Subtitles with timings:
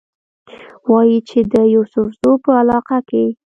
[0.91, 3.25] وايي چې د يوسفزو پۀ علاقه کښې